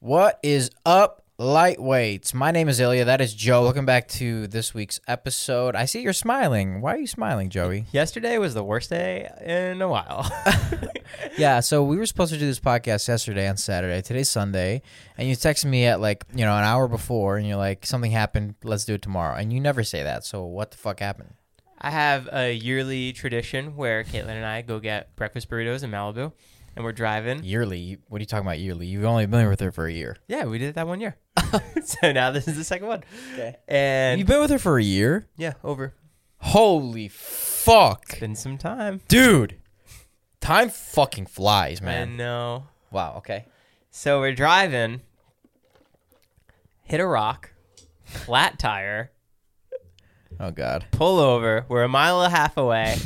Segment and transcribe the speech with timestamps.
[0.00, 2.32] What is up, lightweights?
[2.32, 3.06] My name is Ilya.
[3.06, 3.64] That is Joe.
[3.64, 5.74] Welcome back to this week's episode.
[5.74, 6.80] I see you're smiling.
[6.80, 7.86] Why are you smiling, Joey?
[7.90, 10.30] Yesterday was the worst day in a while.
[11.36, 14.00] yeah, so we were supposed to do this podcast yesterday on Saturday.
[14.00, 14.82] Today's Sunday,
[15.16, 18.12] and you texted me at like you know an hour before, and you're like, something
[18.12, 18.54] happened.
[18.62, 19.34] Let's do it tomorrow.
[19.34, 20.24] And you never say that.
[20.24, 21.34] So what the fuck happened?
[21.80, 26.32] I have a yearly tradition where Caitlin and I go get breakfast burritos in Malibu,
[26.78, 27.42] and we're driving.
[27.42, 27.98] Yearly?
[28.08, 28.58] What are you talking about?
[28.60, 28.86] Yearly?
[28.86, 30.16] You've only been with her for a year.
[30.28, 31.16] Yeah, we did it that one year.
[31.84, 33.02] so now this is the second one.
[33.34, 33.56] Okay.
[33.66, 35.26] And You've been with her for a year.
[35.36, 35.94] yeah, over.
[36.40, 39.00] Holy fuck, Been some time.
[39.08, 39.56] dude!
[40.40, 42.10] Time fucking flies, man.
[42.10, 42.68] I know.
[42.92, 43.14] Wow.
[43.18, 43.46] Okay.
[43.90, 45.00] So we're driving,
[46.84, 47.50] hit a rock,
[48.04, 49.10] flat tire,
[50.38, 50.86] Oh god.
[50.92, 51.66] pull over.
[51.68, 52.96] We're a mile and a half away.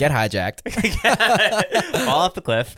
[0.00, 0.62] Get hijacked.
[2.06, 2.74] fall off the cliff.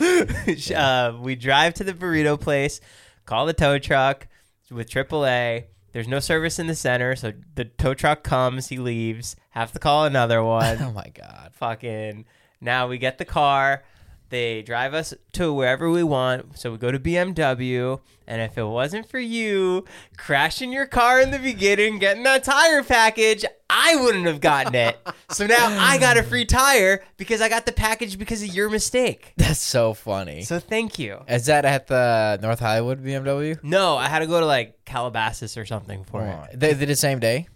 [0.73, 2.81] uh, we drive to the burrito place,
[3.27, 4.27] call the tow truck
[4.73, 5.67] with AAA.
[5.93, 9.37] There's no service in the center, so the tow truck comes, he leaves.
[9.51, 10.79] Have to call another one.
[10.83, 11.53] oh my god.
[11.55, 12.25] Fucking.
[12.61, 13.85] Now we get the car.
[14.31, 16.59] They drive us to wherever we want.
[16.59, 18.01] So we go to BMW.
[18.27, 19.85] And if it wasn't for you
[20.17, 23.45] crashing your car in the beginning, getting that tire package,
[23.75, 24.99] I wouldn't have gotten it.
[25.31, 28.69] so now I got a free tire because I got the package because of your
[28.69, 29.33] mistake.
[29.37, 30.43] That's so funny.
[30.43, 31.21] So thank you.
[31.27, 33.63] Is that at the North Hollywood BMW?
[33.65, 36.61] No, I had to go to like Calabasas or something for it.
[36.61, 37.49] They did the same day.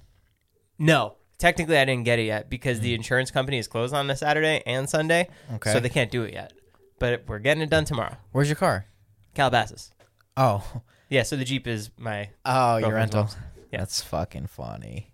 [0.79, 2.97] No, technically I didn't get it yet because the mm.
[2.97, 5.29] insurance company is closed on the Saturday and Sunday.
[5.55, 5.73] Okay.
[5.73, 6.55] So they can't do it yet.
[6.99, 8.17] But we're getting it done tomorrow.
[8.33, 8.87] Where's your car?
[9.35, 9.93] Calabasas.
[10.37, 13.23] Oh, Yeah, so the Jeep is my oh, your rental.
[13.23, 13.37] mom's.
[13.71, 13.81] Yeah.
[13.81, 15.13] That's fucking funny.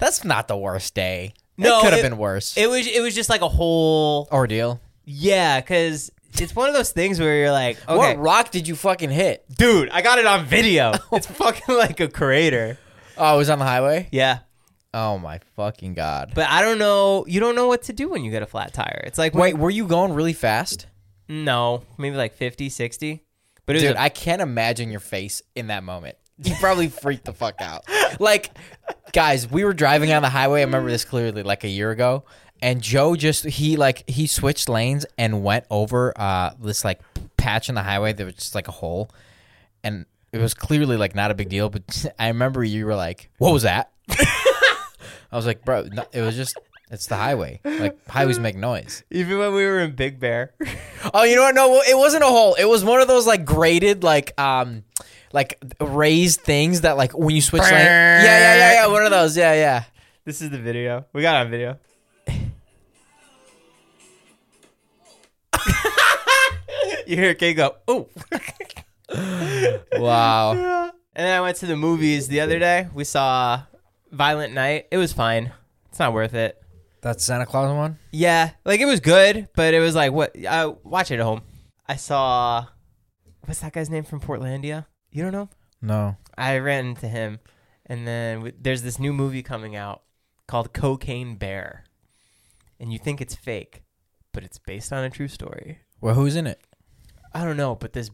[0.00, 1.34] That's not the worst day.
[1.56, 2.56] No, it could have been worse.
[2.56, 4.80] It was it was just like a whole Ordeal.
[5.04, 8.74] yeah, cuz it's one of those things where you're like, okay, What rock did you
[8.76, 9.44] fucking hit?
[9.56, 10.92] dude, I got it on video.
[11.12, 12.78] it's fucking like a crater.
[13.18, 14.08] Oh, it was on the highway.
[14.10, 14.38] Yeah.
[14.94, 16.32] Oh my fucking god.
[16.34, 18.72] But I don't know, you don't know what to do when you get a flat
[18.72, 19.02] tire.
[19.06, 20.86] It's like Wait, were you going really fast?
[21.28, 23.22] no, maybe like 50, 60.
[23.66, 26.16] But it was Dude, a- I can't imagine your face in that moment.
[26.42, 27.84] You probably freaked the fuck out.
[28.18, 28.50] Like,
[29.12, 30.60] guys, we were driving on the highway.
[30.60, 32.24] I remember this clearly, like a year ago.
[32.62, 37.00] And Joe just he like he switched lanes and went over uh this like
[37.38, 39.10] patch in the highway that was just like a hole,
[39.82, 41.70] and it was clearly like not a big deal.
[41.70, 46.20] But I remember you were like, "What was that?" I was like, "Bro, no, it
[46.20, 46.58] was just
[46.90, 47.60] it's the highway.
[47.64, 50.52] Like highways make noise." even when we were in Big Bear.
[51.14, 51.54] Oh, you know what?
[51.54, 52.54] No, it wasn't a hole.
[52.54, 54.84] It was one of those like graded, like um,
[55.32, 57.72] like raised things that like when you switch lane.
[57.72, 58.86] Yeah, yeah, yeah, yeah.
[58.86, 59.36] One of those.
[59.36, 59.84] Yeah, yeah.
[60.24, 61.06] this is the video.
[61.12, 61.78] We got it on video.
[67.06, 68.08] you hear Kay go, "Oh."
[69.92, 70.90] Wow.
[71.12, 72.86] And then I went to the movies the other day.
[72.94, 73.62] We saw
[74.12, 74.86] Violent Night.
[74.92, 75.52] It was fine.
[75.88, 76.56] It's not worth it.
[77.02, 77.98] That's Santa Claus one.
[78.12, 80.32] Yeah, like it was good, but it was like what?
[80.42, 81.42] Uh, watch it at home.
[81.86, 82.66] I saw
[83.44, 84.86] what's that guy's name from Portlandia?
[85.12, 85.48] You don't know?
[85.82, 86.16] No.
[86.36, 87.40] I ran into him,
[87.86, 90.02] and then w- there's this new movie coming out
[90.46, 91.84] called Cocaine Bear,
[92.78, 93.82] and you think it's fake,
[94.32, 95.78] but it's based on a true story.
[96.00, 96.60] Well, who's in it?
[97.34, 98.10] I don't know, but this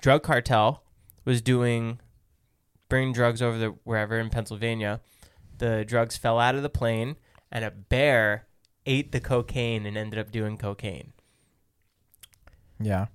[0.00, 0.82] drug cartel
[1.24, 2.00] was doing
[2.88, 5.00] bringing drugs over the wherever in Pennsylvania.
[5.58, 7.16] The drugs fell out of the plane,
[7.50, 8.46] and a bear
[8.84, 11.12] ate the cocaine and ended up doing cocaine.
[12.80, 13.06] Yeah.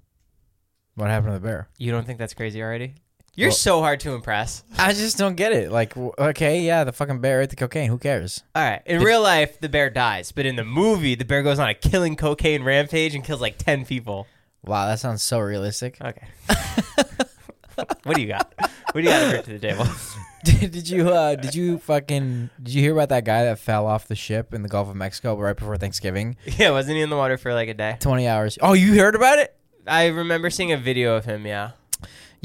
[0.95, 1.69] What happened to the bear?
[1.77, 2.95] You don't think that's crazy already?
[3.37, 4.63] You're Well- so hard to impress.
[4.79, 5.71] I just don't get it.
[5.71, 7.87] Like, okay, yeah, the fucking bear ate the cocaine.
[7.87, 8.43] Who cares?
[8.55, 8.81] All right.
[8.87, 11.75] In real life, the bear dies, but in the movie, the bear goes on a
[11.75, 14.25] killing cocaine rampage and kills like 10 people.
[14.65, 15.97] Wow, that sounds so realistic.
[16.01, 16.27] Okay.
[18.03, 18.51] what do you got?
[18.57, 19.85] What do you got to bring to the table?
[20.43, 23.85] did, did you uh did you fucking did you hear about that guy that fell
[23.85, 26.37] off the ship in the Gulf of Mexico right before Thanksgiving?
[26.45, 27.97] yeah, wasn't he in the water for like a day?
[27.99, 28.57] 20 hours.
[28.61, 29.55] Oh, you heard about it?
[29.85, 31.45] I remember seeing a video of him.
[31.45, 31.71] Yeah,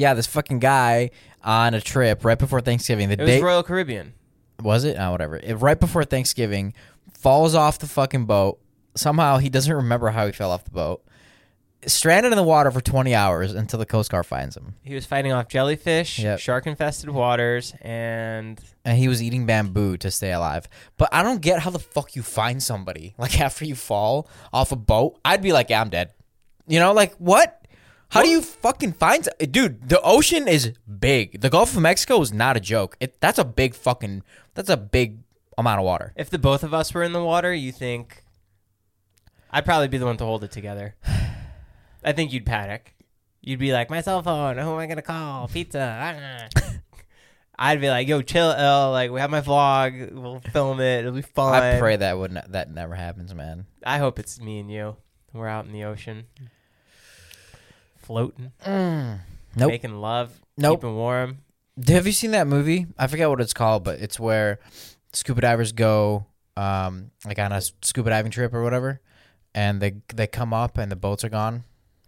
[0.02, 1.10] Yeah, this fucking guy
[1.44, 3.08] on a trip right before Thanksgiving.
[3.08, 4.14] The it was day Royal Caribbean.
[4.60, 4.96] was it?
[4.98, 5.36] Oh, whatever.
[5.36, 6.74] It, right before Thanksgiving,
[7.18, 8.58] falls off the fucking boat.
[8.94, 11.04] Somehow he doesn't remember how he fell off the boat.
[11.84, 14.74] Stranded in the water for 20 hours until the Coast Guard finds him.
[14.82, 16.38] He was fighting off jellyfish, Yep.
[16.38, 20.68] shark-infested waters, and And he was eating bamboo to stay alive.
[20.96, 23.14] But I don't get how the fuck you find somebody.
[23.18, 26.12] Like after you fall off a boat, I'd be like, yeah, I'm dead.
[26.68, 27.61] You know, like what?
[28.12, 29.88] How do you fucking find dude?
[29.88, 31.40] The ocean is big.
[31.40, 32.94] The Gulf of Mexico is not a joke.
[33.00, 34.22] It that's a big fucking
[34.52, 35.20] that's a big
[35.56, 36.12] amount of water.
[36.14, 38.22] if the both of us were in the water, you think
[39.50, 40.94] I'd probably be the one to hold it together.
[42.04, 42.94] I think you'd panic.
[43.40, 44.58] You'd be like, "My cell phone.
[44.58, 45.48] Who am I gonna call?
[45.48, 46.70] Pizza." ah."
[47.58, 48.90] I'd be like, "Yo, chill, L.
[48.90, 50.12] Like, we have my vlog.
[50.12, 50.98] We'll film it.
[51.00, 53.64] It'll be fun." I pray that would not, that never happens, man.
[53.82, 54.96] I hope it's me and you.
[55.32, 56.26] We're out in the ocean,
[58.02, 59.18] floating, Nope.
[59.56, 60.80] making love, Nope.
[60.80, 61.38] keeping warm.
[61.88, 62.86] Have you seen that movie?
[62.98, 64.58] I forget what it's called, but it's where
[65.12, 66.26] scuba divers go
[66.56, 69.00] um like on a scuba diving trip or whatever,
[69.54, 71.64] and they they come up and the boats are gone.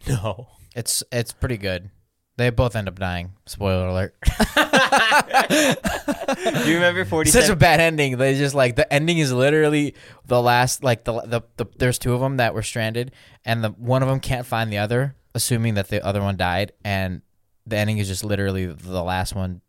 [0.08, 0.48] No.
[0.76, 1.90] It's it's pretty good.
[2.36, 3.32] They both end up dying.
[3.46, 4.14] Spoiler alert.
[5.44, 7.30] Do you remember forty?
[7.30, 8.16] Such a bad ending.
[8.18, 9.94] They just like the ending is literally
[10.26, 13.12] the last like the, the the there's two of them that were stranded
[13.44, 16.72] and the one of them can't find the other, assuming that the other one died,
[16.84, 17.22] and
[17.66, 19.60] the ending is just literally the last one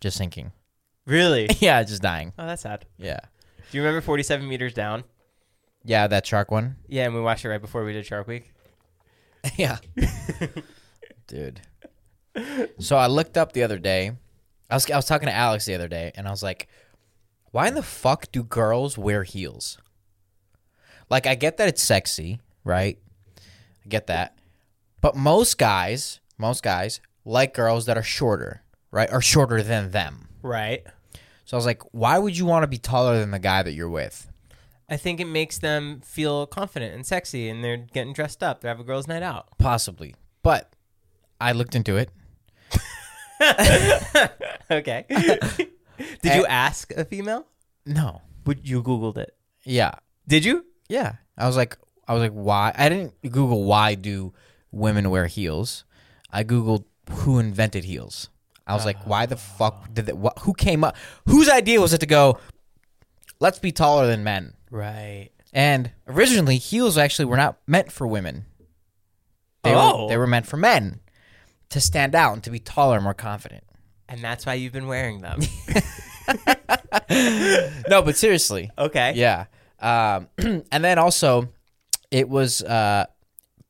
[0.00, 0.52] just sinking.
[1.06, 1.48] really?
[1.60, 2.32] yeah, just dying.
[2.38, 2.86] Oh, that's sad.
[2.98, 3.20] Yeah.
[3.70, 5.04] Do you remember forty-seven meters down?
[5.84, 6.76] Yeah, that shark one.
[6.88, 8.52] Yeah, and we watched it right before we did Shark Week.
[9.56, 9.78] yeah.
[11.26, 11.60] Dude.
[12.78, 14.12] So I looked up the other day.
[14.70, 16.68] I was I was talking to Alex the other day and I was like,
[17.50, 19.78] why in the fuck do girls wear heels?
[21.10, 22.98] Like I get that it's sexy, right?
[23.84, 24.38] I get that.
[25.02, 29.12] But most guys, most guys like girls that are shorter, right?
[29.12, 30.28] Or shorter than them.
[30.40, 30.86] Right.
[31.44, 33.72] So I was like, why would you want to be taller than the guy that
[33.72, 34.30] you're with?
[34.88, 38.62] I think it makes them feel confident and sexy, and they're getting dressed up.
[38.62, 39.48] They have a girls' night out.
[39.58, 40.14] Possibly.
[40.42, 40.74] But
[41.40, 42.10] I looked into it.
[44.70, 45.04] Okay.
[45.08, 47.46] did you ask a female?
[47.84, 48.22] No.
[48.46, 49.36] Would you googled it?
[49.64, 49.92] Yeah.
[50.26, 50.64] Did you?
[50.88, 51.14] Yeah.
[51.36, 51.76] I was like
[52.08, 54.32] I was like why I didn't Google why do
[54.72, 55.84] women wear heels.
[56.32, 58.28] I googled who invented heels.
[58.66, 60.96] I was like why the fuck did it wh- who came up
[61.26, 62.38] whose idea was it to go
[63.40, 64.54] let's be taller than men.
[64.70, 65.30] Right.
[65.52, 68.46] And originally heels actually were not meant for women.
[69.64, 70.04] They Oh.
[70.04, 71.00] were they were meant for men
[71.70, 73.64] to stand out and to be taller and more confident.
[74.08, 75.40] And that's why you've been wearing them.
[77.88, 78.70] No, but seriously.
[78.78, 79.12] okay.
[79.16, 79.46] Yeah.
[79.80, 80.28] Um,
[80.70, 81.48] and then also,
[82.10, 83.06] it was uh,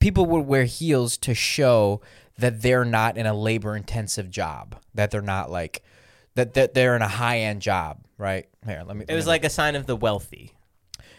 [0.03, 2.01] people would wear heels to show
[2.39, 5.83] that they're not in a labor intensive job, that they're not like
[6.35, 8.49] that, that they're in a high end job, right?
[8.67, 9.05] Here, let me.
[9.09, 10.53] It was like a sign of the wealthy.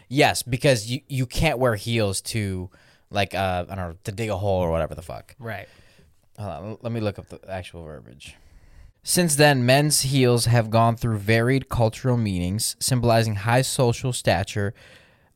[0.08, 2.70] yes, because you you can't wear heels to
[3.10, 5.34] like uh, I don't know to dig a hole or whatever the fuck.
[5.38, 5.68] Right.
[6.38, 8.36] Hold on, let me look up the actual verbiage.
[9.02, 14.74] Since then, men's heels have gone through varied cultural meanings, symbolizing high social stature,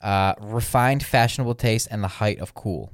[0.00, 2.90] uh, refined fashionable taste, and the height of cool.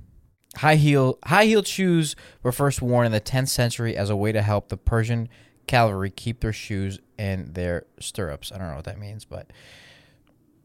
[0.57, 4.33] High heel high heeled shoes were first worn in the 10th century as a way
[4.33, 5.29] to help the Persian
[5.67, 8.53] cavalry keep their shoes in their stirrups.
[8.53, 9.51] I don't know what that means, but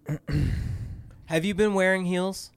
[1.26, 2.52] Have you been wearing heels?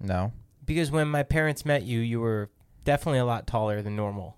[0.00, 0.32] no.
[0.64, 2.50] Because when my parents met you, you were
[2.84, 4.36] definitely a lot taller than normal.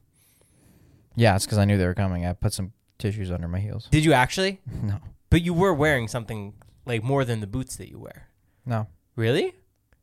[1.16, 2.26] Yeah, it's because I knew they were coming.
[2.26, 3.88] I put some tissues under my heels.
[3.90, 4.60] Did you actually?
[4.82, 4.98] No,
[5.30, 6.52] But you were wearing something
[6.84, 8.28] like more than the boots that you wear.
[8.66, 8.88] no.
[9.16, 9.54] Really?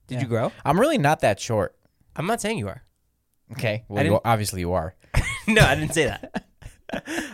[0.08, 0.22] Did Yeah.
[0.22, 0.52] you grow?
[0.66, 1.76] I'm really not that short.
[2.16, 2.84] I'm not saying you are.
[3.54, 4.96] Okay, well, you, obviously you are.
[5.48, 6.46] no, I didn't say that.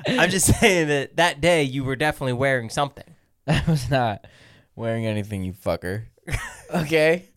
[0.08, 3.16] I'm just saying that that day you were definitely wearing something.
[3.48, 4.26] I was not
[4.76, 6.06] wearing anything, you fucker.
[6.74, 7.30] Okay?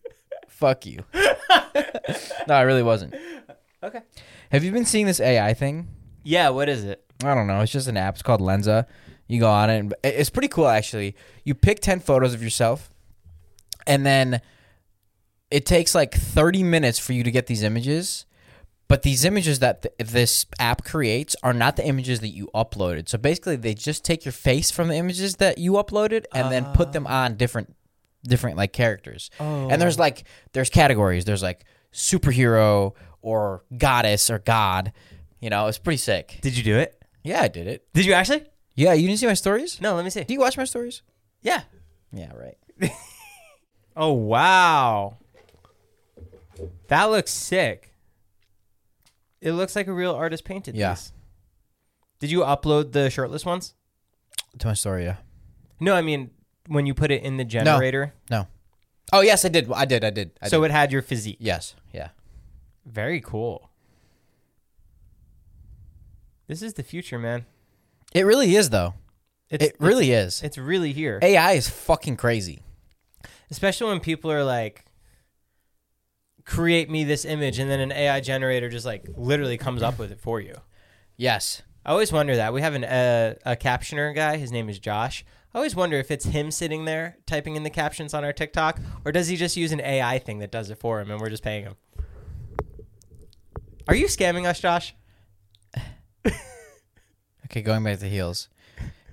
[0.47, 1.03] Fuck you.
[1.13, 3.15] no, I really wasn't.
[3.83, 4.01] Okay.
[4.51, 5.87] Have you been seeing this AI thing?
[6.23, 7.03] Yeah, what is it?
[7.23, 7.61] I don't know.
[7.61, 8.15] It's just an app.
[8.15, 8.85] It's called Lensa.
[9.27, 9.79] You go on it.
[9.79, 11.15] And it- it's pretty cool, actually.
[11.43, 12.89] You pick 10 photos of yourself,
[13.87, 14.41] and then
[15.51, 18.25] it takes like 30 minutes for you to get these images.
[18.87, 23.09] But these images that th- this app creates are not the images that you uploaded.
[23.09, 26.65] So basically, they just take your face from the images that you uploaded and then
[26.73, 27.75] put them on different,
[28.23, 29.31] different like characters.
[29.39, 29.77] And oh.
[29.77, 31.25] there's like there's categories.
[31.25, 34.93] There's like superhero or goddess or god.
[35.39, 36.37] You know, it's pretty sick.
[36.41, 37.01] Did you do it?
[37.23, 37.87] Yeah, I did it.
[37.91, 38.45] Did you actually?
[38.75, 39.81] Yeah, you didn't see my stories?
[39.81, 40.25] No, let me see.
[40.25, 41.01] Do you watch my stories?
[41.41, 41.63] Yeah.
[42.11, 42.57] Yeah, right.
[43.97, 45.17] Oh wow.
[46.87, 47.93] That looks sick.
[49.41, 50.95] It looks like a real artist painted Yeah.
[52.19, 53.73] Did you upload the shirtless ones?
[54.59, 55.17] To my story, yeah.
[55.79, 56.31] No, I mean
[56.67, 58.13] when you put it in the generator.
[58.29, 58.47] No.
[59.13, 59.71] Oh yes, I did.
[59.71, 60.03] I did.
[60.03, 60.31] I did.
[60.41, 60.67] I so did.
[60.67, 61.37] it had your physique.
[61.39, 62.09] yes, yeah.
[62.85, 63.69] Very cool.
[66.47, 67.45] This is the future, man.
[68.13, 68.93] It really is though.
[69.49, 70.43] It's, It really it's, is.
[70.43, 71.19] It's really here.
[71.21, 72.61] AI is fucking crazy.
[73.51, 74.85] Especially when people are like
[76.45, 80.11] create me this image and then an AI generator just like literally comes up with
[80.11, 80.55] it for you.
[81.17, 81.63] Yes.
[81.85, 82.53] I always wonder that.
[82.53, 84.37] We have an uh, a captioner guy.
[84.37, 85.25] His name is Josh.
[85.53, 88.79] I always wonder if it's him sitting there typing in the captions on our TikTok,
[89.05, 91.29] or does he just use an AI thing that does it for him, and we're
[91.29, 91.75] just paying him?
[93.87, 94.95] Are you scamming us, Josh?
[97.45, 98.49] Okay, going back to heels.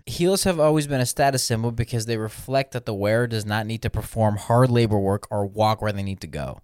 [0.07, 3.67] Heels have always been a status symbol because they reflect that the wearer does not
[3.67, 6.61] need to perform hard labor work or walk where they need to go.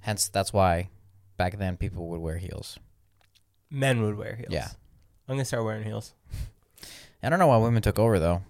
[0.00, 0.88] Hence, that's why
[1.36, 2.78] back then people would wear heels.
[3.70, 4.50] Men would wear heels.
[4.50, 4.68] Yeah.
[5.28, 6.14] I'm gonna start wearing heels.
[7.22, 8.42] I don't know why women took over though.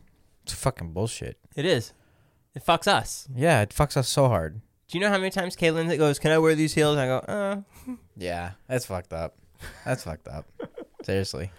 [0.45, 1.39] It's fucking bullshit.
[1.55, 1.93] It is.
[2.55, 3.29] It fucks us.
[3.35, 4.61] Yeah, it fucks us so hard.
[4.89, 7.19] Do you know how many times Caitlin goes, "Can I wear these heels?" I go,
[7.19, 7.61] "Uh."
[8.17, 9.37] Yeah, that's fucked up.
[9.85, 10.47] That's fucked up.
[11.05, 11.53] Seriously.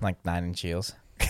[0.00, 0.94] Like nine inch heels.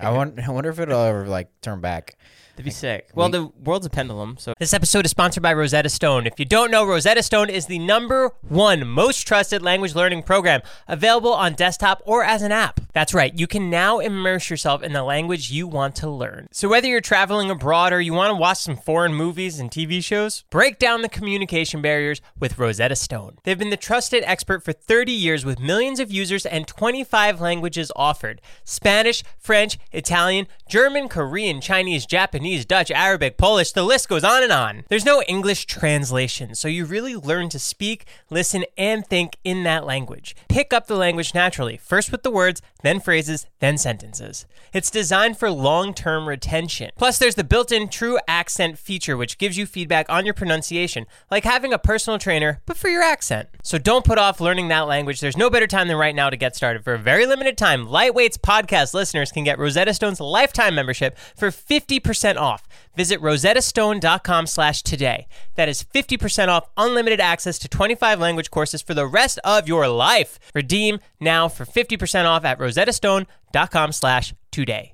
[0.00, 2.16] I wonder, I wonder if it'll ever like turn back.
[2.56, 3.10] That'd be sick.
[3.14, 4.36] Well, the world's a pendulum.
[4.38, 6.26] So this episode is sponsored by Rosetta Stone.
[6.26, 10.62] If you don't know, Rosetta Stone is the number one most trusted language learning program
[10.88, 12.80] available on desktop or as an app.
[12.94, 13.38] That's right.
[13.38, 16.48] You can now immerse yourself in the language you want to learn.
[16.50, 20.02] So whether you're traveling abroad or you want to watch some foreign movies and TV
[20.02, 23.36] shows, break down the communication barriers with Rosetta Stone.
[23.44, 27.92] They've been the trusted expert for 30 years with millions of users and 25 languages
[27.94, 28.40] offered.
[28.64, 32.06] Spanish, French, Italian, German, Korean, Chinese,
[32.46, 34.84] Japanese, Dutch, Arabic, Polish, the list goes on and on.
[34.88, 39.84] There's no English translation, so you really learn to speak, listen, and think in that
[39.84, 40.36] language.
[40.48, 44.46] Pick up the language naturally, first with the words, then phrases, then sentences.
[44.72, 46.90] It's designed for long term retention.
[46.96, 51.06] Plus, there's the built in true accent feature, which gives you feedback on your pronunciation,
[51.30, 53.48] like having a personal trainer, but for your accent.
[53.62, 55.20] So don't put off learning that language.
[55.20, 56.84] There's no better time than right now to get started.
[56.84, 61.48] For a very limited time, Lightweight's podcast listeners can get Rosetta Stone's lifetime membership for
[61.50, 62.68] 50% off.
[62.96, 65.26] Visit rosettastone.com slash today.
[65.54, 69.86] That is 50% off unlimited access to 25 language courses for the rest of your
[69.88, 70.38] life.
[70.54, 74.92] Redeem now for 50% off at rosettastone.com slash today.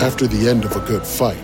[0.00, 1.38] After the end of a good fight,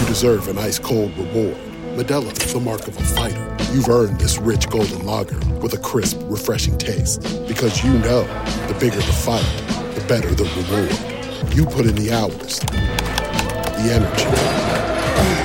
[0.00, 1.56] you deserve an ice cold reward.
[1.96, 3.56] Modelo is the mark of a fighter.
[3.72, 7.22] You've earned this rich golden lager with a crisp, refreshing taste.
[7.46, 8.22] Because you know
[8.68, 9.44] the bigger the fight,
[9.94, 11.54] the better the reward.
[11.54, 14.24] You put in the hours, the energy,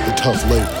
[0.06, 0.76] the tough labor.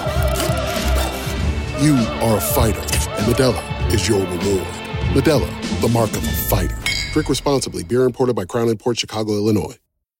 [1.84, 1.94] You
[2.24, 4.79] are a fighter, and Modelo is your reward.
[5.10, 6.78] Modelo, the mark of a fighter.
[7.12, 7.82] Drink responsibly.
[7.82, 9.79] Beer imported by Crown Port Chicago, Illinois.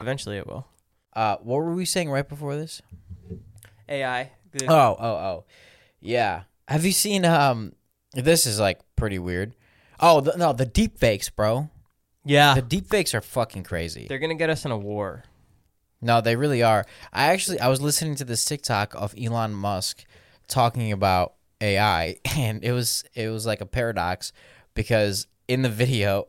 [0.00, 0.66] Eventually it will.
[1.14, 2.80] Uh, what were we saying right before this?
[3.88, 4.30] AI.
[4.52, 5.44] the- Oh, oh, oh,
[6.00, 6.42] yeah.
[6.68, 7.24] Have you seen?
[7.24, 7.72] Um,
[8.14, 9.54] this is like pretty weird.
[10.00, 11.68] Oh the, no, the deep fakes, bro.
[12.24, 12.54] yeah.
[12.54, 14.06] The deep fakes are fucking crazy.
[14.08, 15.24] They're going to get us in a war.
[16.00, 16.84] No, they really are.
[17.12, 20.04] I actually I was listening to this TikTok of Elon Musk
[20.48, 24.32] talking about AI and it was it was like a paradox
[24.74, 26.26] because in the video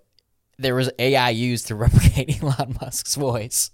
[0.64, 3.72] there was AI used to replicate Elon Musk's voice.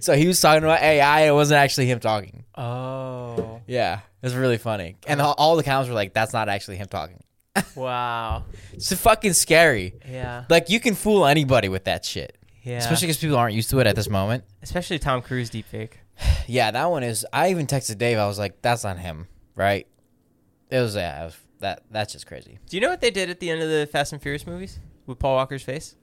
[0.00, 2.44] So he was talking about AI it wasn't actually him talking.
[2.56, 3.60] Oh.
[3.66, 4.96] Yeah, it was really funny.
[5.06, 7.22] And all, all the comments were like that's not actually him talking.
[7.74, 8.44] wow.
[8.72, 9.94] It's fucking scary.
[10.08, 10.44] Yeah.
[10.48, 12.36] Like you can fool anybody with that shit.
[12.62, 12.78] Yeah.
[12.78, 14.44] Especially because people aren't used to it at this moment.
[14.62, 15.92] Especially Tom Cruise deepfake.
[16.46, 17.26] Yeah, that one is.
[17.32, 18.18] I even texted Dave.
[18.18, 19.26] I was like, "That's not him,
[19.56, 19.86] right?"
[20.70, 20.94] It was.
[20.94, 22.58] Yeah, it was- that that's just crazy.
[22.68, 24.78] Do you know what they did at the end of the Fast and Furious movies
[25.06, 25.96] with Paul Walker's face?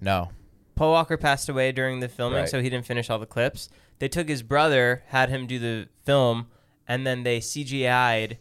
[0.00, 0.30] No.
[0.74, 2.48] Paul Walker passed away during the filming, Right.
[2.48, 3.68] so he didn't finish all the clips.
[3.98, 6.46] They took his brother, had him do the film,
[6.86, 8.38] and then they CGI'd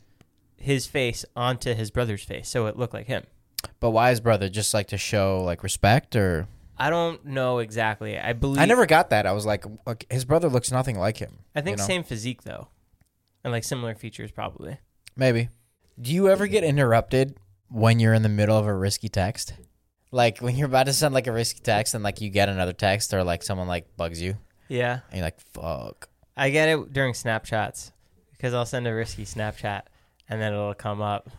[0.55, 3.23] his face onto his brother's face, so it looked like him.
[3.79, 4.49] But why his brother?
[4.49, 6.47] Just like to show like respect, or
[6.77, 8.19] I don't know exactly.
[8.19, 9.25] I believe I never got that.
[9.25, 11.39] I was like, like his brother looks nothing like him.
[11.55, 11.87] I think you know?
[11.87, 12.67] same physique though,
[13.43, 14.77] and like similar features probably.
[15.15, 15.49] Maybe.
[15.99, 17.35] Do you ever get interrupted
[17.69, 19.53] when you're in the middle of a risky text?
[20.11, 22.73] Like when you're about to send like a risky text and like you get another
[22.73, 24.37] text or like someone like bugs you
[24.69, 26.09] Yeah, and you're like, fuck.
[26.35, 27.91] I get it during Snapchats
[28.31, 29.81] because I'll send a risky Snapchat
[30.29, 31.29] and then it'll come up.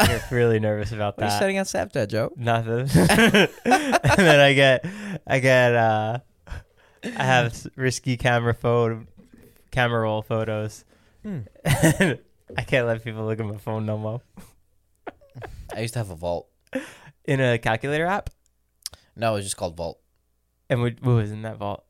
[0.00, 1.38] I get really nervous about What are you that.
[1.38, 2.32] setting on Snapchat, Joe?
[2.36, 2.88] Nothing.
[3.64, 4.84] and then I get,
[5.26, 6.18] I get, uh,
[7.04, 9.06] I have s- risky camera phone,
[9.70, 10.84] camera roll photos.
[11.22, 11.40] Hmm.
[11.64, 14.20] I can't let people look at my phone no more.
[15.74, 16.48] I used to have a vault.
[17.26, 18.30] In a calculator app,
[19.16, 19.98] No, it was just called Vault.
[20.68, 21.84] and what, what was in that vault?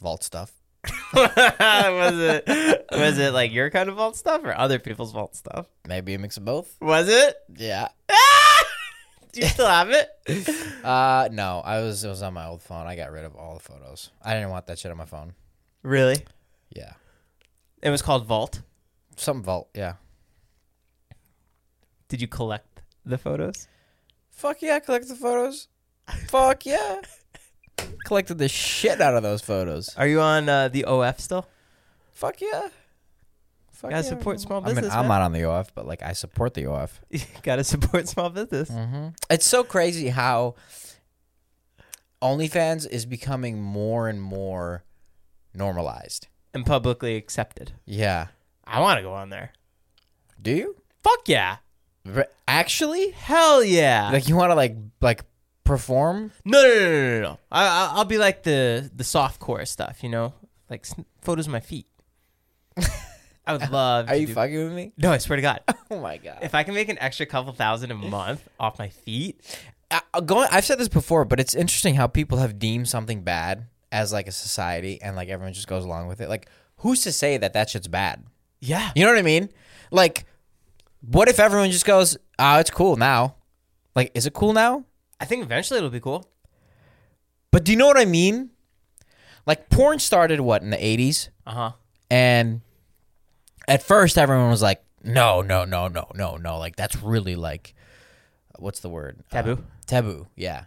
[0.00, 0.52] Vault stuff.
[1.14, 5.66] was it was it like your kind of vault stuff or other people's vault stuff?
[5.88, 6.76] Maybe a mix of both.
[6.80, 7.36] Was it?
[7.56, 7.88] Yeah.
[9.32, 10.08] Do you still have it?
[10.84, 12.86] Uh no, I was it was on my old phone.
[12.86, 14.10] I got rid of all the photos.
[14.22, 15.32] I didn't want that shit on my phone.
[15.82, 16.24] Really?
[16.70, 16.92] Yeah.
[17.82, 18.62] It was called Vault.
[19.16, 19.94] Some vault, yeah.
[22.08, 23.66] Did you collect the photos?
[24.36, 25.68] Fuck yeah, collect the photos.
[26.28, 27.00] Fuck yeah.
[28.04, 29.94] Collected the shit out of those photos.
[29.96, 31.48] Are you on uh, the OF still?
[32.12, 32.68] Fuck yeah.
[33.72, 35.08] Fuck Gotta support small I mean, business, I'm man.
[35.08, 37.00] not on the OF, but like I support the OF.
[37.10, 38.70] You gotta support small business.
[38.70, 39.08] Mm-hmm.
[39.30, 40.54] It's so crazy how
[42.22, 44.84] OnlyFans is becoming more and more
[45.54, 46.28] normalized.
[46.54, 47.72] and publicly accepted.
[47.84, 48.28] Yeah.
[48.64, 49.52] I want to go on there.
[50.40, 50.76] Do you?
[51.02, 51.56] Fuck yeah.
[52.06, 53.10] Re- Actually?
[53.10, 54.10] Hell yeah.
[54.12, 55.24] Like you want to like like
[55.64, 56.30] perform?
[56.44, 57.38] no, no, no, no, no, no.
[57.50, 60.32] I, I, I'll be like the the soft core stuff, you know,
[60.70, 61.86] like s- photos of my feet.
[63.46, 64.08] I would love.
[64.08, 64.92] Are to you do- fucking with me?
[64.98, 65.60] No, I swear to God.
[65.88, 66.38] Oh my god.
[66.42, 69.40] if I can make an extra couple thousand a month off my feet,
[69.88, 72.88] uh, uh, I, going, I've said this before, but it's interesting how people have deemed
[72.88, 76.28] something bad as like a society, and like everyone just goes along with it.
[76.28, 78.24] Like, who's to say that that shit's bad?
[78.60, 79.48] yeah, You know what I mean?
[79.92, 80.24] Like,
[81.10, 83.36] what if everyone just goes, "Oh, it's cool now"?
[83.94, 84.84] Like, is it cool now?
[85.20, 86.28] I think eventually it'll be cool.
[87.50, 88.50] But do you know what I mean?
[89.46, 91.72] Like, porn started what in the '80s, Uh huh.
[92.10, 92.60] and
[93.68, 97.74] at first everyone was like, "No, no, no, no, no, no!" Like, that's really like,
[98.58, 99.22] what's the word?
[99.30, 99.52] Taboo?
[99.52, 100.26] Uh, taboo.
[100.36, 100.64] Yeah.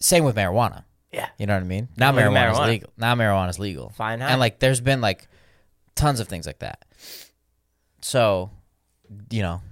[0.00, 0.84] Same with marijuana.
[1.12, 1.28] Yeah.
[1.38, 1.88] You know what I mean?
[1.96, 2.66] Now Look marijuana is marijuana.
[2.66, 2.92] legal.
[2.96, 3.90] Now marijuana is legal.
[3.90, 4.26] Fine, huh?
[4.30, 5.28] And like there's been like
[5.94, 6.84] tons of things like that.
[8.02, 8.50] So,
[9.30, 9.62] you know,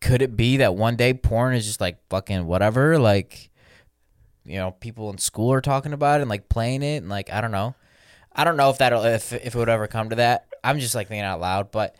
[0.00, 2.98] could it be that one day porn is just like fucking whatever?
[2.98, 3.50] Like,
[4.44, 7.32] you know, people in school are talking about it and like playing it and like
[7.32, 7.74] I don't know.
[8.32, 10.46] I don't know if that'll if if it would ever come to that.
[10.62, 11.96] I'm just like thinking out loud, but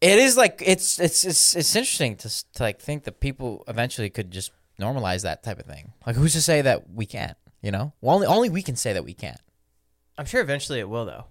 [0.00, 4.10] it is like it's it's it's it's interesting to, to like think that people eventually
[4.10, 5.92] could just normalize that type of thing.
[6.06, 7.36] Like who's to say that we can't?
[7.62, 9.40] You know, well, only only we can say that we can't.
[10.16, 11.24] I'm sure eventually it will though,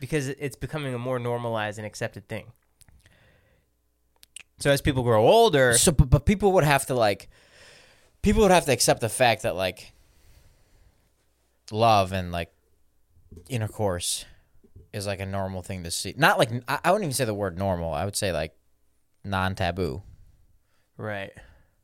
[0.00, 2.52] because it's becoming a more normalized and accepted thing.
[4.58, 7.28] So as people grow older, So, but, but people would have to like,
[8.22, 9.92] people would have to accept the fact that like,
[11.70, 12.52] love and like,
[13.48, 14.24] intercourse,
[14.92, 16.14] is like a normal thing to see.
[16.16, 17.92] Not like I, I wouldn't even say the word normal.
[17.92, 18.54] I would say like,
[19.24, 20.02] non-taboo
[20.96, 21.30] right,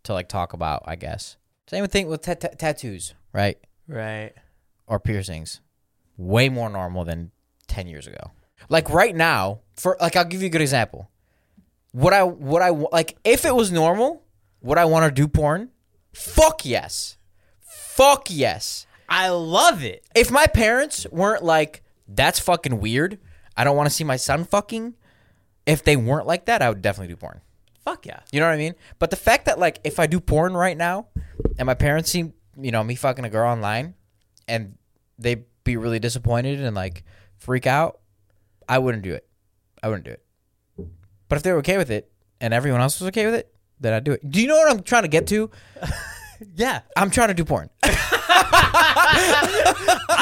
[0.05, 0.83] to like talk about.
[0.87, 1.37] I guess
[1.69, 3.59] same thing with ta- ta- tattoos, right?
[3.87, 4.33] right,
[4.87, 5.61] Or piercings,
[6.17, 7.31] way more normal than
[7.69, 8.33] ten years ago.
[8.69, 11.11] Like right now, for like I'll give you a good example.
[11.95, 14.23] Would I would I like if it was normal?
[14.63, 15.71] Would I want to do porn?
[16.13, 17.17] Fuck yes.
[17.61, 18.87] Fuck yes.
[19.09, 20.05] I love it.
[20.15, 23.19] If my parents weren't like, that's fucking weird.
[23.57, 24.95] I don't want to see my son fucking.
[25.67, 27.41] If they weren't like that, I would definitely do porn.
[27.85, 28.21] Fuck yeah.
[28.33, 28.75] You know what I mean?
[28.99, 31.09] But the fact that like if I do porn right now
[31.59, 33.95] and my parents see, you know, me fucking a girl online
[34.49, 34.77] and
[35.19, 37.05] they be really disappointed and like
[37.37, 38.01] freak out,
[38.69, 39.29] I wouldn't do it.
[39.83, 40.24] I wouldn't do it.
[41.29, 42.11] But if they were okay with it
[42.41, 44.31] and everyone else was okay with it, then I'd do it.
[44.31, 45.51] Do you know what I'm trying to get to?
[46.57, 47.71] Yeah, I'm trying to do porn.
[47.85, 47.89] I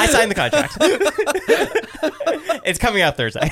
[0.09, 0.77] signed the contract.
[2.65, 3.49] it's coming out Thursday.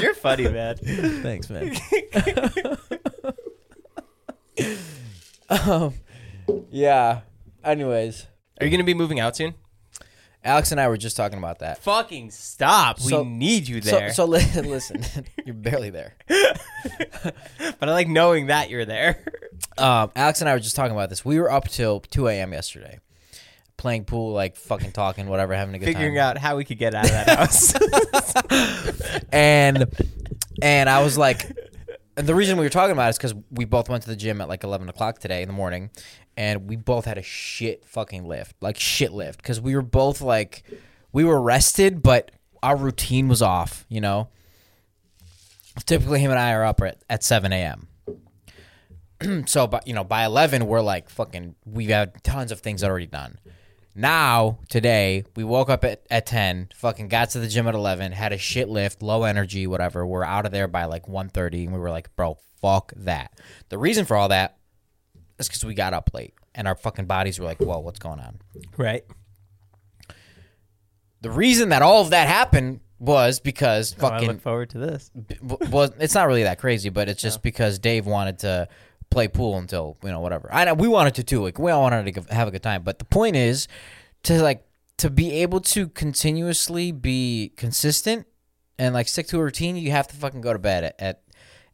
[0.00, 0.76] You're funny, man.
[1.22, 1.74] Thanks, man.
[5.48, 5.94] um,
[6.70, 7.20] yeah.
[7.64, 8.26] Anyways,
[8.60, 9.54] Are you gonna be moving out soon?
[10.44, 11.78] Alex and I were just talking about that.
[11.82, 12.98] Fucking stop.
[13.00, 14.12] So- we need you So, there.
[14.12, 15.02] so li- listen,
[15.44, 16.14] you're barely there.
[16.28, 19.24] but I like knowing that you're there.
[19.78, 21.24] Um, Alex and I were just talking about this.
[21.24, 22.52] We were up till 2 a.m.
[22.52, 22.98] yesterday
[23.76, 25.94] playing pool, like fucking talking, whatever, having a good time.
[25.94, 26.36] Figuring time.
[26.36, 27.74] out how we could get out of that house.
[29.32, 29.86] and
[30.62, 31.50] and I was like,
[32.16, 34.16] and the reason we were talking about it is because we both went to the
[34.16, 35.90] gym at like eleven o'clock today in the morning,
[36.36, 40.20] and we both had a shit fucking lift, like shit lift, because we were both
[40.20, 40.62] like,
[41.12, 42.30] we were rested, but
[42.62, 43.86] our routine was off.
[43.88, 44.28] You know,
[45.86, 47.88] typically him and I are up at, at seven a.m.
[49.46, 51.54] so, but you know, by eleven we're like fucking.
[51.64, 53.38] We've had tons of things already done.
[53.94, 58.12] Now, today, we woke up at, at 10, fucking got to the gym at 11,
[58.12, 60.06] had a shit lift, low energy, whatever.
[60.06, 63.38] We're out of there by like 1.30, and we were like, bro, fuck that.
[63.68, 64.56] The reason for all that
[65.38, 68.20] is because we got up late, and our fucking bodies were like, whoa, what's going
[68.20, 68.38] on?
[68.78, 69.04] right.
[71.20, 74.78] The reason that all of that happened was because Oh, I fucking look forward to
[74.78, 75.10] this.
[75.10, 77.42] w- well, it's not really that crazy, but it's just oh.
[77.42, 78.68] because Dave wanted to
[79.12, 80.48] play pool until you know whatever.
[80.52, 81.42] I know we wanted to too.
[81.42, 83.68] Like we all wanted to have a good time, but the point is
[84.24, 84.64] to like
[84.98, 88.26] to be able to continuously be consistent
[88.78, 89.76] and like stick to a routine.
[89.76, 91.22] You have to fucking go to bed at at,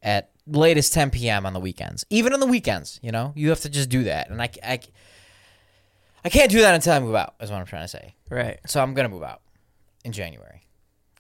[0.03, 1.47] at latest 10 p.m.
[1.47, 2.99] on the weekends, even on the weekends.
[3.03, 4.51] You know, you have to just do that, and i
[6.25, 7.35] i can't do that until I move out.
[7.41, 8.15] Is what I'm trying to say.
[8.31, 8.59] Right.
[8.67, 9.43] So I'm gonna move out
[10.05, 10.67] in January.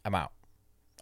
[0.04, 0.33] I'm out.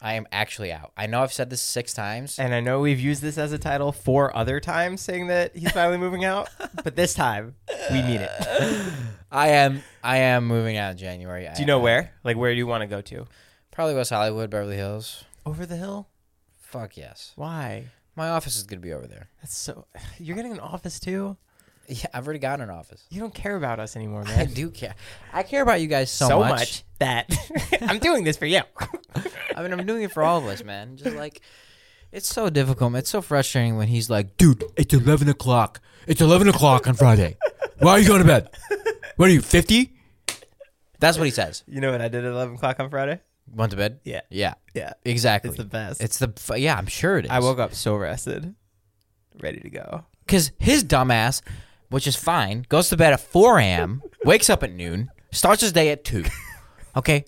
[0.06, 0.92] I am actually out.
[0.96, 2.38] I know I've said this six times.
[2.38, 5.72] And I know we've used this as a title four other times, saying that he's
[5.72, 6.48] finally moving out,
[6.84, 7.56] but this time
[7.90, 8.30] we mean it.
[9.32, 9.82] I am.
[10.04, 11.48] I am moving out in January.
[11.52, 12.12] Do you know where?
[12.22, 13.26] Like, where do you want to go to?
[13.72, 15.24] Probably West Hollywood, Beverly Hills.
[15.44, 16.06] Over the hill?
[16.56, 17.32] Fuck yes.
[17.34, 17.86] Why?
[18.14, 19.30] My office is gonna be over there.
[19.42, 19.88] That's so.
[20.20, 21.36] You're getting an office too.
[21.88, 23.04] Yeah, I've already got an office.
[23.10, 24.38] You don't care about us anymore, man.
[24.38, 24.94] I do care.
[25.32, 26.50] I care about you guys so, so much.
[26.50, 27.32] much that
[27.82, 28.60] I'm doing this for you.
[29.56, 30.96] I mean, I'm doing it for all of us, man.
[30.96, 31.40] Just like
[32.12, 32.92] it's so difficult.
[32.92, 33.00] man.
[33.00, 35.80] It's so frustrating when he's like, "Dude, it's eleven o'clock.
[36.06, 37.36] It's eleven o'clock on Friday.
[37.78, 38.48] Why are you going to bed?
[39.16, 39.92] What are you, 50?
[40.98, 41.62] That's what he says.
[41.66, 43.20] You know what I did at 11 o'clock on Friday?
[43.54, 44.00] Went to bed.
[44.04, 44.22] Yeah.
[44.30, 44.54] Yeah.
[44.74, 44.94] Yeah.
[45.04, 45.48] Exactly.
[45.50, 46.02] It's the best.
[46.02, 46.76] It's the yeah.
[46.76, 47.30] I'm sure it is.
[47.30, 48.54] I woke up so rested,
[49.40, 50.04] ready to go.
[50.26, 51.42] because his dumbass,
[51.90, 55.72] which is fine, goes to bed at 4 a.m., wakes up at noon, starts his
[55.72, 56.24] day at 2.
[56.96, 57.26] Okay?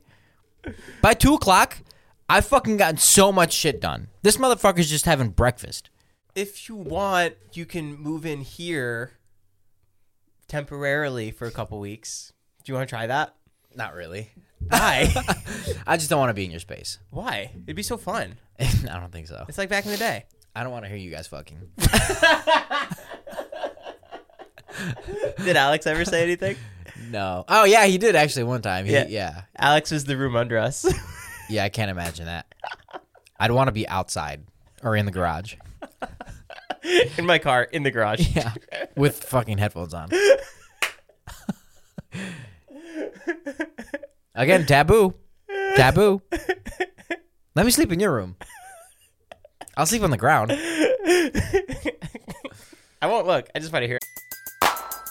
[1.03, 1.83] By 2 o'clock,
[2.27, 4.09] I've fucking gotten so much shit done.
[4.23, 5.91] This motherfucker's just having breakfast.
[6.35, 9.13] If you want, you can move in here
[10.47, 12.33] temporarily for a couple weeks.
[12.65, 13.35] Do you want to try that?
[13.75, 14.31] Not really.
[14.69, 15.13] Why?
[15.87, 16.99] I just don't want to be in your space.
[17.11, 17.51] Why?
[17.65, 18.37] It'd be so fun.
[18.59, 19.45] I don't think so.
[19.49, 20.25] It's like back in the day.
[20.57, 21.59] I don't want to hear you guys fucking.
[25.45, 26.57] Did Alex ever say anything?
[27.11, 27.45] No.
[27.49, 28.85] Oh, yeah, he did actually one time.
[28.85, 29.07] He, Yeah.
[29.09, 29.43] yeah.
[29.57, 30.85] Alex was the room under us.
[31.51, 32.45] Yeah, I can't imagine that.
[33.41, 34.45] I'd want to be outside
[34.83, 35.55] or in the garage.
[37.17, 38.37] in my car, in the garage.
[38.37, 38.53] Yeah.
[38.95, 40.11] With fucking headphones on.
[44.35, 45.15] Again, taboo.
[45.75, 46.21] Taboo.
[47.55, 48.37] Let me sleep in your room.
[49.75, 50.53] I'll sleep on the ground.
[53.01, 53.49] I won't look.
[53.55, 53.99] I just want to hear.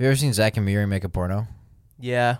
[0.00, 1.46] you ever seen Zach and Miri make a porno?
[1.98, 2.36] Yeah.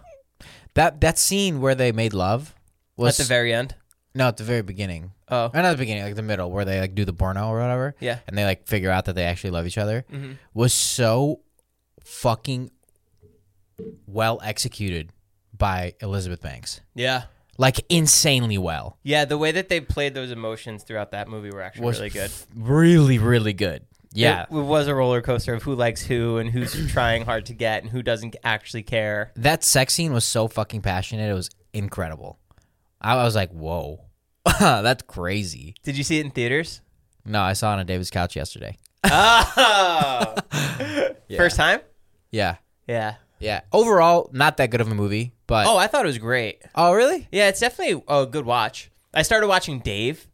[0.74, 2.54] That that scene where they made love
[2.96, 3.74] was At the very end.
[4.14, 5.12] no at the very beginning.
[5.28, 5.50] Oh.
[5.54, 7.94] Or not the beginning, like the middle, where they like do the porno or whatever.
[8.00, 8.18] Yeah.
[8.26, 10.04] And they like figure out that they actually love each other.
[10.12, 10.32] Mm-hmm.
[10.54, 11.40] Was so
[12.04, 12.70] fucking
[14.06, 15.12] well executed
[15.56, 16.80] by Elizabeth Banks.
[16.94, 17.24] Yeah.
[17.58, 18.98] Like insanely well.
[19.02, 22.10] Yeah, the way that they played those emotions throughout that movie were actually Was really
[22.10, 22.30] good.
[22.30, 23.84] f- really, really good.
[24.12, 24.42] Yeah.
[24.42, 27.54] It, it was a roller coaster of who likes who and who's trying hard to
[27.54, 29.32] get and who doesn't actually care.
[29.36, 31.30] that sex scene was so fucking passionate.
[31.30, 32.38] It was incredible.
[33.00, 34.00] I was like, whoa.
[34.60, 35.74] That's crazy.
[35.82, 36.80] Did you see it in theaters?
[37.24, 38.76] No, I saw it on David's couch yesterday.
[39.12, 40.34] Oh.
[41.36, 41.80] First time?
[42.30, 42.56] Yeah.
[42.86, 43.14] Yeah.
[43.38, 43.60] Yeah.
[43.72, 46.62] Overall, not that good of a movie, but Oh, I thought it was great.
[46.74, 47.28] oh really?
[47.32, 48.90] Yeah, it's definitely a good watch.
[49.14, 50.28] I started watching Dave,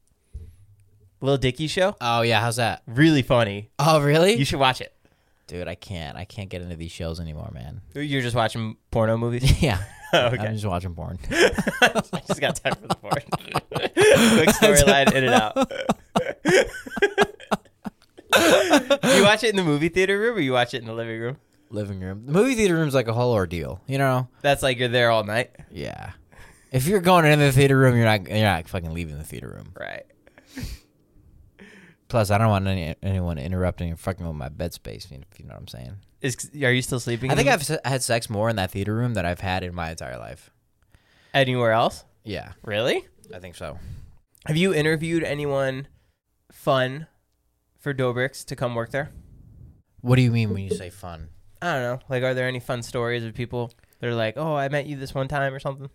[1.20, 1.96] Lil Dicky show.
[2.00, 2.82] Oh yeah, how's that?
[2.86, 3.70] Really funny.
[3.78, 4.36] Oh really?
[4.36, 4.92] You should watch it.
[5.46, 6.16] Dude, I can't.
[6.16, 7.80] I can't get into these shows anymore, man.
[7.94, 9.62] You're just watching porno movies.
[9.62, 9.82] Yeah.
[10.14, 10.46] okay.
[10.46, 11.18] I'm just watching porn.
[11.30, 13.22] I just got time for the porn.
[13.72, 15.56] Quick storyline in and out.
[19.16, 21.20] you watch it in the movie theater room or you watch it in the living
[21.20, 21.38] room?
[21.70, 22.26] living room.
[22.26, 23.80] The movie theater room's like a whole ordeal.
[23.86, 24.28] You know?
[24.42, 25.50] That's like you're there all night.
[25.70, 26.12] Yeah.
[26.72, 29.48] If you're going into the theater room, you're not you're not fucking leaving the theater
[29.48, 29.72] room.
[29.78, 30.04] Right.
[32.08, 35.06] Plus, I don't want any, anyone interrupting and fucking with my bed space.
[35.10, 35.96] If you know what I'm saying.
[36.20, 37.30] Is are you still sleeping?
[37.30, 39.74] I think I've se- had sex more in that theater room than I've had in
[39.74, 40.50] my entire life.
[41.34, 42.04] anywhere else.
[42.24, 43.04] Yeah, Really?
[43.34, 43.78] I think so.
[44.46, 45.86] Have you interviewed anyone
[46.50, 47.06] fun
[47.78, 49.10] for Dobrik's to come work there?
[50.00, 51.28] What do you mean when you say fun?
[51.62, 51.98] I don't know.
[52.08, 54.96] Like, are there any fun stories of people that are like, "Oh, I met you
[54.96, 55.90] this one time" or something?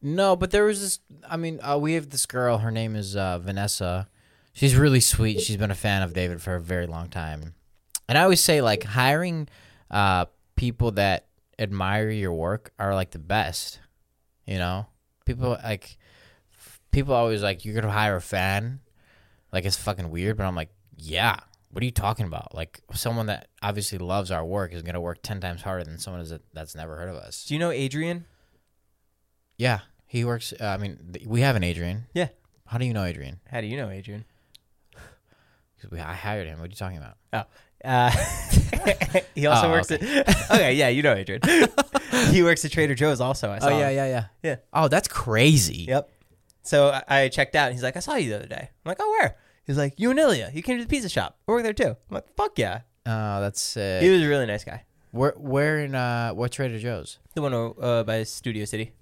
[0.00, 1.00] No, but there was this.
[1.28, 2.58] I mean, uh, we have this girl.
[2.58, 4.08] Her name is uh, Vanessa.
[4.58, 5.40] She's really sweet.
[5.40, 7.54] She's been a fan of David for a very long time.
[8.08, 9.48] And I always say, like, hiring
[9.88, 10.24] uh,
[10.56, 11.26] people that
[11.60, 13.78] admire your work are like the best.
[14.46, 14.86] You know,
[15.26, 15.96] people like
[16.90, 18.80] people always like you're gonna hire a fan.
[19.52, 21.36] Like it's fucking weird, but I'm like, yeah.
[21.70, 22.54] What are you talking about?
[22.54, 26.22] Like someone that obviously loves our work is gonna work ten times harder than someone
[26.24, 27.44] that's- that's never heard of us.
[27.44, 28.24] Do you know Adrian?
[29.56, 30.52] Yeah, he works.
[30.58, 32.06] Uh, I mean, th- we have an Adrian.
[32.14, 32.28] Yeah.
[32.66, 33.40] How do you know Adrian?
[33.50, 34.24] How do you know Adrian?
[35.92, 36.58] I hired him.
[36.58, 37.16] What are you talking about?
[37.32, 37.44] Oh,
[37.88, 38.10] uh,
[39.34, 40.02] he also Oh, works at.
[40.50, 41.42] Okay, yeah, you know Adrian.
[42.30, 43.50] he works at Trader Joe's also.
[43.50, 43.68] I saw.
[43.68, 43.78] him.
[43.80, 44.24] yeah, yeah.
[44.42, 44.56] Yeah.
[44.72, 45.84] Oh, that's crazy.
[45.88, 46.10] Yep.
[46.62, 48.88] So I- I checked out, and he's like, "I saw you the other day." I'm
[48.88, 49.36] like, "Oh, where?"
[49.66, 50.50] He's like, "You and Ilya.
[50.54, 51.38] You came to the pizza shop.
[51.46, 54.02] I work there too." I'm like, "Fuck yeah." Oh, that's sick.
[54.02, 54.84] He was a really nice guy.
[55.12, 57.18] where, where in uh, what Trader Joe's?
[57.34, 58.92] The one uh, by Studio City.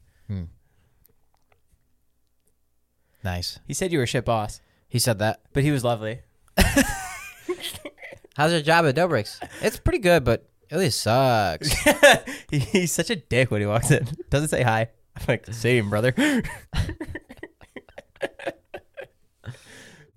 [3.24, 3.58] Nice.
[3.66, 5.40] He said you were a shit boss, He said that.
[5.52, 6.20] but he was lovely.
[8.36, 9.40] How's your job at Dobrik's?
[9.62, 11.72] It's pretty good, but it really sucks.
[12.50, 14.06] He- He's such a dick when he walks in.
[14.30, 14.88] Doesn't say hi.
[15.16, 16.12] I'm like, same, brother.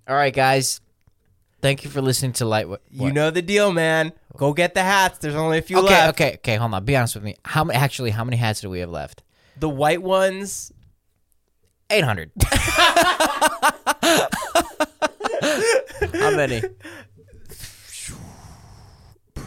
[0.07, 0.81] All right, guys.
[1.61, 2.67] Thank you for listening to Light.
[2.67, 2.81] What?
[2.91, 4.11] you know the deal, man.
[4.37, 5.19] Go get the hats.
[5.19, 6.19] There's only a few Okay, left.
[6.21, 6.55] okay, okay.
[6.55, 6.83] Hold on.
[6.85, 7.35] Be honest with me.
[7.45, 7.77] How many?
[7.77, 9.23] Actually, how many hats do we have left?
[9.57, 10.71] The white ones,
[11.89, 12.31] Eight hundred.
[16.13, 16.61] How many?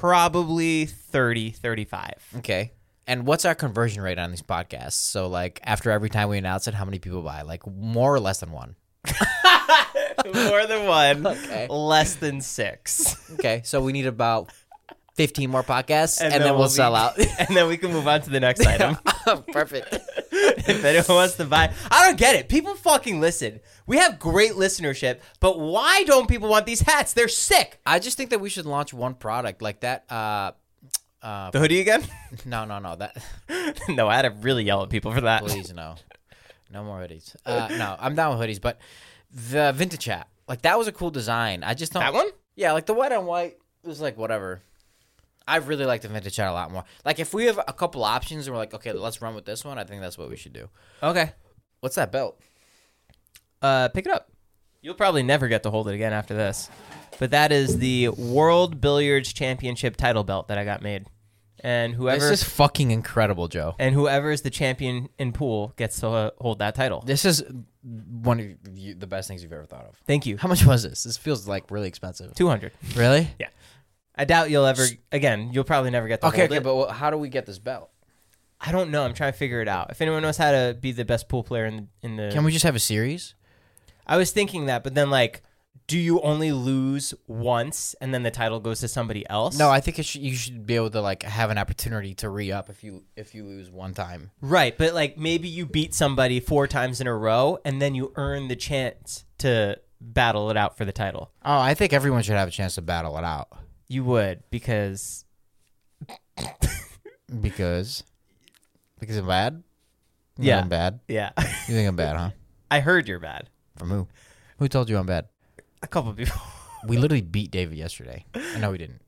[0.03, 2.13] probably 30, 35.
[2.39, 2.73] Okay.
[3.07, 4.95] And what's our conversion rate on these podcasts?
[4.95, 7.43] So, like, after every time we announce it, how many people buy?
[7.43, 8.75] Like, more or less than one?
[10.35, 11.27] More than one.
[11.27, 11.67] Okay.
[11.69, 13.33] Less than six.
[13.35, 13.63] Okay.
[13.65, 14.51] So, we need about
[15.15, 17.19] 15 more podcasts, and, then, we'll, we'll sell out.
[17.39, 18.97] and then we can move on to the next item.
[19.53, 19.99] Perfect.
[20.69, 22.49] if anyone wants to buy, I don't get it.
[22.49, 23.61] People fucking listen.
[23.87, 27.13] We have great listenership, but why don't people want these hats?
[27.13, 27.81] They're sick.
[27.85, 30.05] I just think that we should launch one product like that.
[30.11, 30.53] Uh,
[31.23, 32.05] uh, The hoodie again?
[32.45, 32.97] no, no, no.
[32.97, 33.17] That
[33.89, 35.43] no, I had to really yell at people for that.
[35.43, 35.97] please no,
[36.71, 37.35] no more hoodies.
[37.45, 38.79] Uh, no, I'm down with hoodies, but
[39.51, 41.63] the vintage hat, like that was a cool design.
[41.65, 42.03] I just don't.
[42.03, 42.29] That one?
[42.55, 44.63] Yeah, like the white on white was like whatever.
[45.47, 46.85] I really like the vintage hat a lot more.
[47.05, 49.65] Like if we have a couple options and we're like, okay, let's run with this
[49.65, 49.79] one.
[49.79, 50.69] I think that's what we should do.
[51.03, 51.33] Okay.
[51.81, 52.41] What's that belt?
[53.61, 54.31] Uh, pick it up.
[54.81, 56.69] You'll probably never get to hold it again after this.
[57.19, 61.07] But that is the World Billiards Championship title belt that I got made.
[61.61, 63.77] And whoever This is fucking incredible, Joe.
[63.79, 67.03] and whoever is the champion in pool gets to uh, hold that title.
[67.07, 67.45] This is
[67.85, 69.97] one of you, the best things you've ever thought of.
[70.07, 70.37] Thank you.
[70.37, 71.05] How much was this?
[71.05, 72.35] This feels like really expensive.
[72.35, 72.73] 200.
[72.97, 73.29] Really?
[73.39, 73.49] Yeah.
[74.23, 76.63] I doubt you'll ever again, you'll probably never get to Okay, hold okay, it.
[76.63, 77.91] but how do we get this belt?
[78.61, 79.03] I don't know.
[79.05, 79.91] I'm trying to figure it out.
[79.91, 82.53] If anyone knows how to be the best pool player in in the Can we
[82.53, 83.35] just have a series?
[84.07, 85.43] I was thinking that, but then like
[85.89, 89.59] do you only lose once and then the title goes to somebody else?
[89.59, 92.29] No, I think it should, you should be able to like have an opportunity to
[92.29, 94.31] re up if you if you lose one time.
[94.41, 98.13] Right, but like maybe you beat somebody four times in a row and then you
[98.15, 101.33] earn the chance to battle it out for the title.
[101.45, 103.49] Oh, I think everyone should have a chance to battle it out
[103.89, 105.25] You would because
[107.41, 108.05] because
[109.01, 109.63] because I'm bad.
[110.39, 110.61] You Yeah.
[110.61, 111.01] I'm bad.
[111.09, 111.31] yeah.
[111.39, 112.31] You think I'm bad, huh?
[112.71, 113.49] I heard you're bad.
[113.77, 114.09] From who?
[114.59, 115.27] Who told you I'm bad?
[115.83, 116.37] A couple people.
[116.85, 118.25] We literally beat David yesterday.
[118.35, 119.01] I know we didn't.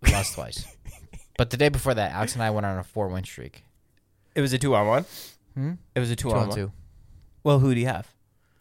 [0.00, 0.64] We lost twice.
[1.36, 3.64] But the day before that, Alex and I went on a four win streak.
[4.36, 5.04] It was a 2 on 1.
[5.54, 5.72] Hmm?
[5.96, 6.56] It was a 2, Two on, on 1.
[6.56, 6.72] two.
[7.42, 8.06] Well, who do you have?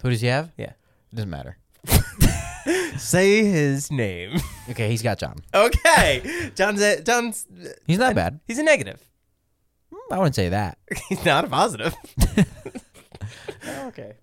[0.02, 0.52] Who does he have?
[0.58, 0.72] Yeah.
[1.12, 1.58] It doesn't matter.
[2.98, 4.40] Say his name.
[4.68, 5.36] Okay, he's got John.
[5.54, 6.50] okay.
[6.56, 7.46] John's a, John's
[7.86, 8.40] He's not uh, bad.
[8.48, 9.00] he's a negative.
[9.94, 10.80] Hmm, I wouldn't say that.
[11.08, 11.94] He's not a positive.
[13.68, 14.14] Oh, okay.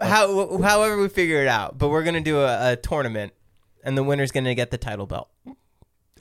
[0.00, 1.78] How, however, we figure it out.
[1.78, 3.32] But we're gonna do a, a tournament,
[3.84, 5.28] and the winner's gonna get the title belt,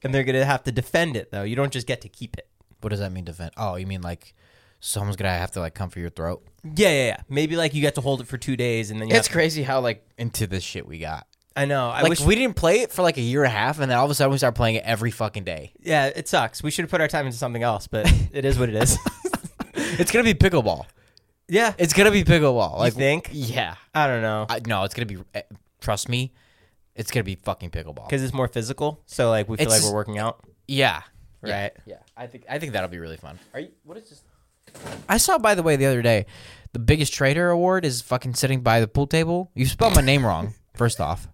[0.03, 1.31] and they're gonna have to defend it.
[1.31, 2.47] Though you don't just get to keep it.
[2.81, 3.51] What does that mean, defend?
[3.57, 4.33] Oh, you mean like
[4.79, 6.43] someone's gonna have to like come for your throat?
[6.63, 7.17] Yeah, yeah, yeah.
[7.29, 9.33] Maybe like you get to hold it for two days, and then you It's have
[9.33, 11.25] crazy how like into this shit we got.
[11.57, 11.89] I know.
[11.89, 13.89] I like wish we didn't play it for like a year and a half, and
[13.91, 15.73] then all of a sudden we started playing it every fucking day.
[15.81, 16.61] Yeah, it sucks.
[16.63, 18.97] We should have put our time into something else, but it is what it is.
[19.99, 20.85] It's gonna be pickleball.
[21.47, 21.73] yeah.
[21.77, 22.77] It's gonna be pickleball.
[22.77, 23.29] Like think?
[23.31, 23.75] Yeah.
[23.95, 24.45] I don't know.
[24.49, 25.17] I, no, it's gonna be.
[25.33, 25.41] eh,
[25.81, 26.33] Trust me,
[26.95, 28.07] it's gonna be fucking pickleball.
[28.07, 29.01] Because it's more physical.
[29.05, 30.43] So like we feel It's- like we're working out.
[30.67, 31.01] Yeah.
[31.43, 31.71] Yeah, Right.
[31.85, 31.95] Yeah.
[32.15, 33.39] I think I think that'll be really fun.
[33.53, 33.69] Are you?
[33.83, 34.23] What is this?
[35.07, 36.25] I saw by the way the other day,
[36.73, 39.51] the biggest traitor award is fucking sitting by the pool table.
[39.55, 40.53] You spelled my name wrong.
[40.75, 41.27] First off.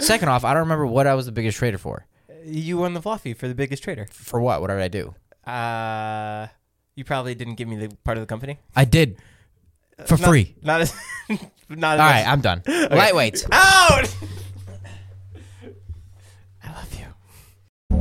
[0.00, 2.06] Second off, I don't remember what I was the biggest traitor for.
[2.44, 4.06] You won the fluffy for the biggest traitor.
[4.10, 4.60] For what?
[4.60, 5.14] What did I do?
[5.50, 6.46] Uh,
[6.94, 9.16] you probably didn't give me the part of the company I did.
[10.06, 10.54] For Not- free.
[10.62, 10.94] Not as.
[11.28, 11.40] not as
[12.00, 12.60] All right, I'm done.
[12.66, 13.46] Lightweights.
[13.50, 14.14] out.
[16.62, 17.97] I love you.